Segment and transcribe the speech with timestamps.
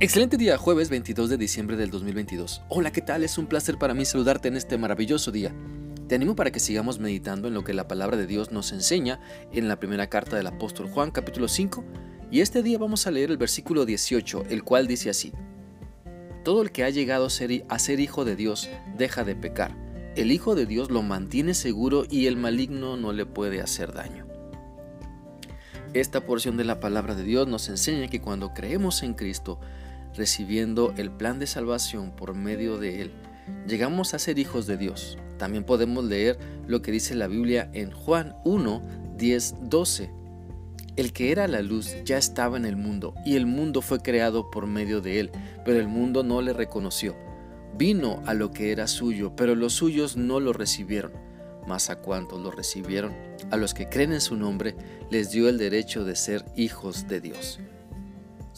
[0.00, 2.62] Excelente día, jueves 22 de diciembre del 2022.
[2.68, 3.24] Hola, ¿qué tal?
[3.24, 5.52] Es un placer para mí saludarte en este maravilloso día.
[6.06, 9.18] Te animo para que sigamos meditando en lo que la palabra de Dios nos enseña
[9.52, 11.84] en la primera carta del apóstol Juan capítulo 5
[12.30, 15.32] y este día vamos a leer el versículo 18, el cual dice así.
[16.44, 19.76] Todo el que ha llegado a ser, a ser hijo de Dios deja de pecar.
[20.14, 24.28] El Hijo de Dios lo mantiene seguro y el maligno no le puede hacer daño.
[25.92, 29.58] Esta porción de la palabra de Dios nos enseña que cuando creemos en Cristo,
[30.14, 33.12] recibiendo el plan de salvación por medio de Él,
[33.66, 35.18] llegamos a ser hijos de Dios.
[35.38, 38.82] También podemos leer lo que dice la Biblia en Juan 1,
[39.16, 40.10] 10, 12.
[40.96, 44.50] El que era la luz ya estaba en el mundo, y el mundo fue creado
[44.50, 45.30] por medio de él,
[45.64, 47.16] pero el mundo no le reconoció.
[47.76, 51.12] Vino a lo que era suyo, pero los suyos no lo recibieron.
[51.68, 53.12] Mas a cuantos lo recibieron,
[53.52, 54.74] a los que creen en su nombre,
[55.10, 57.60] les dio el derecho de ser hijos de Dios.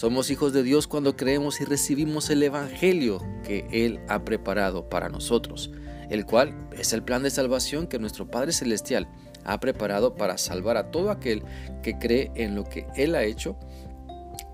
[0.00, 5.10] Somos hijos de Dios cuando creemos y recibimos el Evangelio que Él ha preparado para
[5.10, 5.70] nosotros,
[6.08, 9.10] el cual es el plan de salvación que nuestro Padre Celestial
[9.44, 11.42] ha preparado para salvar a todo aquel
[11.82, 13.58] que cree en lo que Él ha hecho,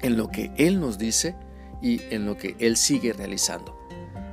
[0.03, 1.37] en lo que Él nos dice
[1.81, 3.79] y en lo que Él sigue realizando.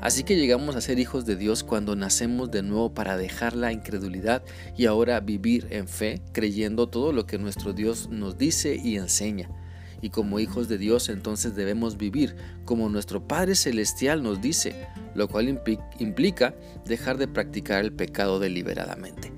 [0.02, 3.72] Así que llegamos a ser hijos de Dios cuando nacemos de nuevo para dejar la
[3.72, 4.42] incredulidad
[4.76, 9.52] y ahora vivir en fe, creyendo todo lo que nuestro Dios nos dice y enseña
[10.04, 14.76] y como hijos de Dios entonces debemos vivir como nuestro Padre Celestial nos dice,
[15.16, 15.62] lo cual
[15.98, 16.54] implica
[16.86, 19.31] dejar de practicar el pecado deliberadamente.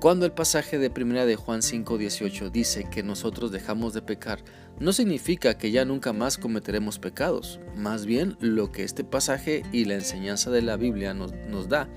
[0.00, 4.38] Cuando el pasaje de 1 de Juan 5:18 dice que nosotros dejamos de pecar,
[4.78, 7.60] no significa que ya nunca más cometeremos pecados.
[7.76, 11.88] Más bien lo que este pasaje y la enseñanza de la Biblia nos, nos da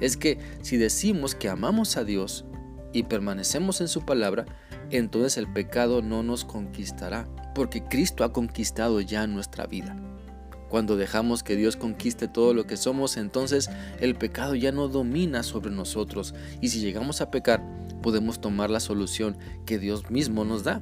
[0.00, 2.44] es que si decimos que amamos a Dios
[2.92, 4.44] y permanecemos en su palabra,
[4.92, 9.96] entonces el pecado no nos conquistará, porque Cristo ha conquistado ya nuestra vida.
[10.68, 13.68] Cuando dejamos que Dios conquiste todo lo que somos, entonces
[14.00, 17.62] el pecado ya no domina sobre nosotros y si llegamos a pecar,
[18.02, 19.36] podemos tomar la solución
[19.66, 20.80] que Dios mismo nos da,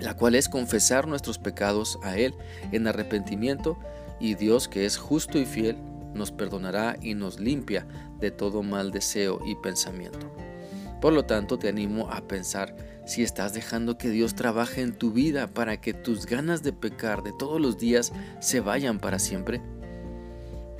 [0.00, 2.34] la cual es confesar nuestros pecados a Él
[2.72, 3.78] en arrepentimiento
[4.20, 5.76] y Dios que es justo y fiel
[6.14, 7.86] nos perdonará y nos limpia
[8.20, 10.34] de todo mal deseo y pensamiento.
[11.04, 15.12] Por lo tanto, te animo a pensar si estás dejando que Dios trabaje en tu
[15.12, 18.10] vida para que tus ganas de pecar de todos los días
[18.40, 19.60] se vayan para siempre.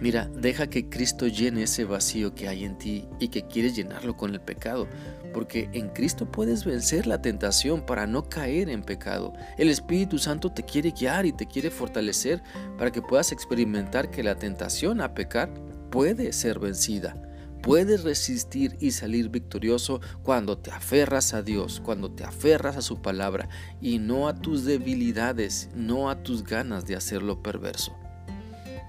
[0.00, 4.16] Mira, deja que Cristo llene ese vacío que hay en ti y que quieres llenarlo
[4.16, 4.88] con el pecado,
[5.34, 9.34] porque en Cristo puedes vencer la tentación para no caer en pecado.
[9.58, 12.42] El Espíritu Santo te quiere guiar y te quiere fortalecer
[12.78, 15.52] para que puedas experimentar que la tentación a pecar
[15.90, 17.14] puede ser vencida.
[17.64, 23.00] Puedes resistir y salir victorioso cuando te aferras a Dios, cuando te aferras a su
[23.00, 23.48] palabra
[23.80, 27.96] y no a tus debilidades, no a tus ganas de hacerlo perverso.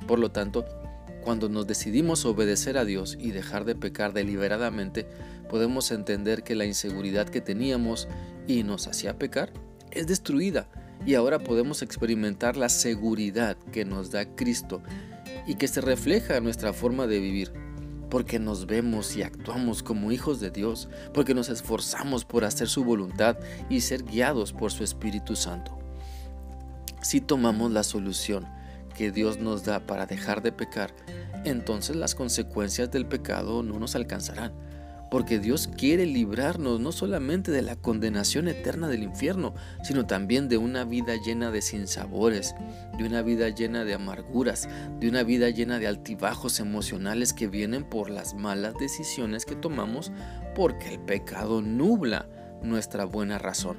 [0.09, 0.65] Por lo tanto,
[1.21, 5.07] cuando nos decidimos obedecer a Dios y dejar de pecar deliberadamente,
[5.49, 8.09] podemos entender que la inseguridad que teníamos
[8.45, 9.53] y nos hacía pecar
[9.91, 10.67] es destruida
[11.05, 14.83] y ahora podemos experimentar la seguridad que nos da Cristo
[15.47, 17.64] y que se refleja en nuestra forma de vivir
[18.15, 22.85] porque nos vemos y actuamos como hijos de Dios, porque nos esforzamos por hacer su
[22.85, 23.35] voluntad
[23.69, 25.77] y ser guiados por su Espíritu Santo.
[27.01, 28.47] Si tomamos la solución
[28.95, 30.95] que Dios nos da para dejar de pecar,
[31.43, 34.53] entonces las consecuencias del pecado no nos alcanzarán
[35.09, 40.57] porque Dios quiere librarnos no solamente de la condenación eterna del infierno, sino también de
[40.57, 42.55] una vida llena de sinsabores,
[42.97, 44.67] de una vida llena de amarguras,
[44.99, 50.11] de una vida llena de altibajos emocionales que vienen por las malas decisiones que tomamos
[50.55, 52.27] porque el pecado nubla
[52.61, 53.77] nuestra buena razón.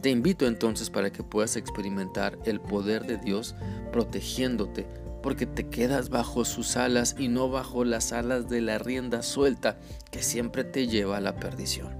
[0.00, 3.54] Te invito entonces para que puedas experimentar el poder de Dios
[3.90, 4.86] protegiéndote
[5.24, 9.78] porque te quedas bajo sus alas y no bajo las alas de la rienda suelta
[10.10, 11.96] que siempre te lleva a la perdición.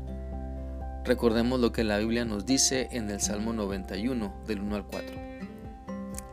[1.07, 5.17] Recordemos lo que la Biblia nos dice en el Salmo 91, del 1 al 4.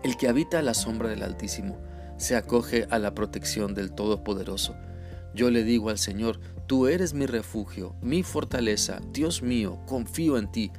[0.04, 1.78] El que habita a la sombra del Altísimo
[2.18, 4.76] se acoge a la protección del Todopoderoso.
[5.34, 10.52] Yo le digo al Señor, tú eres mi refugio, mi fortaleza, Dios mío, confío en
[10.52, 10.74] ti.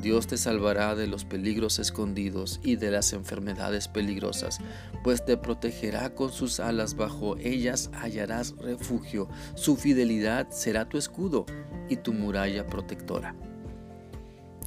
[0.00, 4.58] Dios te salvará de los peligros escondidos y de las enfermedades peligrosas,
[5.04, 11.44] pues te protegerá con sus alas, bajo ellas hallarás refugio, su fidelidad será tu escudo
[11.88, 13.34] y tu muralla protectora.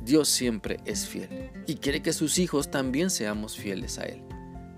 [0.03, 4.21] Dios siempre es fiel y quiere que sus hijos también seamos fieles a Él,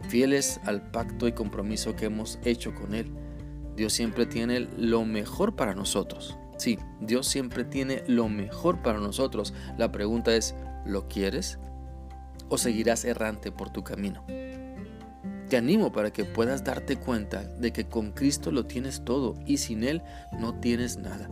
[0.08, 3.12] fieles al pacto y compromiso que hemos hecho con Él.
[3.76, 6.38] Dios siempre tiene lo mejor para nosotros.
[6.58, 9.54] Sí, Dios siempre tiene lo mejor para nosotros.
[9.78, 10.56] La pregunta es,
[10.86, 11.60] ¿lo quieres?
[12.50, 14.24] ¿O seguirás errante por tu camino?
[15.50, 19.58] Te animo para que puedas darte cuenta de que con Cristo lo tienes todo y
[19.58, 20.02] sin Él
[20.40, 21.30] no tienes nada.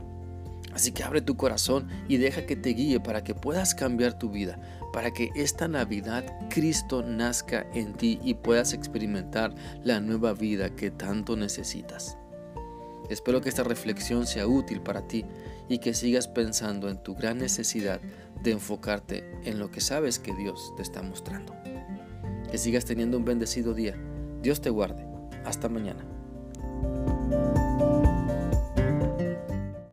[0.73, 4.29] Así que abre tu corazón y deja que te guíe para que puedas cambiar tu
[4.29, 4.59] vida,
[4.91, 9.53] para que esta Navidad Cristo nazca en ti y puedas experimentar
[9.83, 12.17] la nueva vida que tanto necesitas.
[13.09, 15.25] Espero que esta reflexión sea útil para ti
[15.69, 18.00] y que sigas pensando en tu gran necesidad
[18.41, 21.53] de enfocarte en lo que sabes que Dios te está mostrando.
[22.50, 23.95] Que sigas teniendo un bendecido día.
[24.41, 25.05] Dios te guarde.
[25.45, 26.05] Hasta mañana.